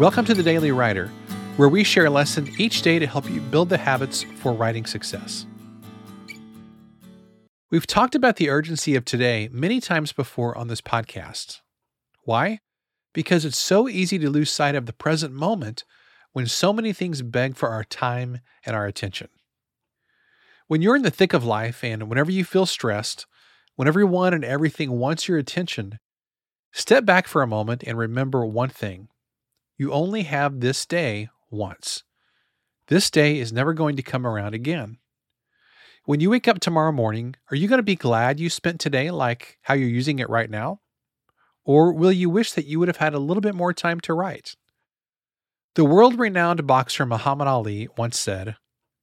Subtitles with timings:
[0.00, 1.08] Welcome to the Daily Writer,
[1.58, 4.86] where we share a lesson each day to help you build the habits for writing
[4.86, 5.44] success.
[7.70, 11.58] We've talked about the urgency of today many times before on this podcast.
[12.22, 12.60] Why?
[13.12, 15.84] Because it's so easy to lose sight of the present moment
[16.32, 19.28] when so many things beg for our time and our attention.
[20.66, 23.26] When you're in the thick of life and whenever you feel stressed,
[23.76, 25.98] when everyone and everything wants your attention,
[26.72, 29.10] step back for a moment and remember one thing
[29.80, 32.02] you only have this day once.
[32.88, 34.98] This day is never going to come around again.
[36.04, 39.10] When you wake up tomorrow morning, are you going to be glad you spent today
[39.10, 40.80] like how you're using it right now?
[41.64, 44.12] Or will you wish that you would have had a little bit more time to
[44.12, 44.54] write?
[45.76, 48.56] The world renowned boxer Muhammad Ali once said,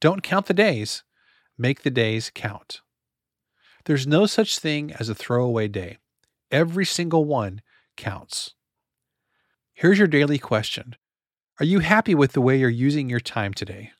[0.00, 1.04] Don't count the days,
[1.56, 2.80] make the days count.
[3.84, 5.98] There's no such thing as a throwaway day.
[6.50, 7.62] Every single one
[7.96, 8.54] counts.
[9.84, 10.96] Here's your daily question
[11.60, 13.90] Are you happy with the way you're using your time today?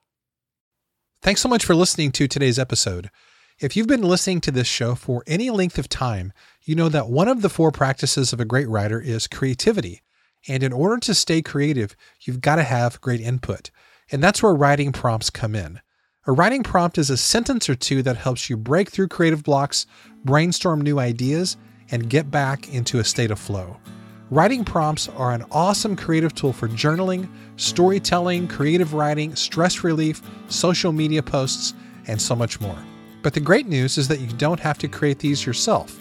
[1.21, 3.11] Thanks so much for listening to today's episode.
[3.61, 6.33] If you've been listening to this show for any length of time,
[6.63, 10.01] you know that one of the four practices of a great writer is creativity.
[10.49, 13.71] And in order to stay creative, you've got to have great input.
[14.11, 15.83] And that's where writing prompts come in.
[16.27, 19.85] A writing prompt is a sentence or two that helps you break through creative blocks,
[20.25, 21.59] brainstorm new ideas,
[21.91, 23.77] and get back into a state of flow.
[24.31, 30.93] Writing prompts are an awesome creative tool for journaling, storytelling, creative writing, stress relief, social
[30.93, 31.75] media posts,
[32.07, 32.79] and so much more.
[33.23, 36.01] But the great news is that you don't have to create these yourself.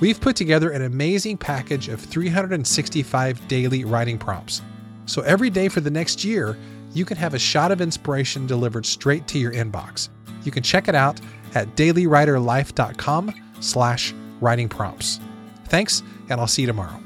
[0.00, 4.62] We've put together an amazing package of 365 daily writing prompts.
[5.06, 6.56] So every day for the next year,
[6.92, 10.10] you can have a shot of inspiration delivered straight to your inbox.
[10.44, 11.20] You can check it out
[11.54, 15.18] at dailywriterlife.com slash writing prompts.
[15.66, 17.00] Thanks, and I'll see you tomorrow.